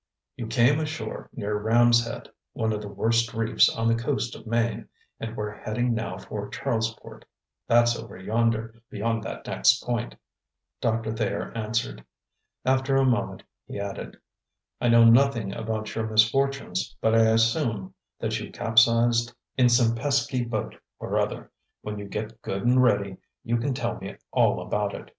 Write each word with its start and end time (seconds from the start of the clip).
"You 0.35 0.47
came 0.47 0.79
ashore 0.79 1.29
near 1.31 1.59
Ram's 1.59 2.03
Head, 2.03 2.27
one 2.53 2.73
of 2.73 2.81
the 2.81 2.87
worst 2.87 3.35
reefs 3.35 3.69
on 3.69 3.87
the 3.87 3.93
coast 3.93 4.33
of 4.35 4.47
Maine; 4.47 4.87
and 5.19 5.37
we're 5.37 5.55
heading 5.55 5.93
now 5.93 6.17
for 6.17 6.49
Charlesport; 6.49 7.23
that's 7.67 7.95
over 7.95 8.17
yonder, 8.17 8.81
beyond 8.89 9.21
that 9.25 9.45
next 9.45 9.83
point," 9.83 10.15
Doctor 10.81 11.11
Thayer 11.13 11.51
answered. 11.55 12.03
After 12.65 12.95
a 12.95 13.05
moment 13.05 13.43
he 13.67 13.79
added: 13.79 14.17
"I 14.81 14.89
know 14.89 15.03
nothing 15.05 15.53
about 15.53 15.93
your 15.93 16.07
misfortunes, 16.07 16.95
but 16.99 17.13
I 17.13 17.27
assume 17.29 17.93
that 18.17 18.39
you 18.39 18.51
capsized 18.51 19.35
in 19.55 19.69
some 19.69 19.93
pesky 19.93 20.43
boat 20.43 20.73
or 20.97 21.19
other. 21.19 21.51
When 21.83 21.99
you 21.99 22.05
get 22.07 22.41
good 22.41 22.63
and 22.63 22.81
ready, 22.81 23.17
you 23.43 23.57
can 23.57 23.75
tell 23.75 23.99
me 23.99 24.15
all 24.31 24.61
about 24.63 24.95
it. 24.95 25.09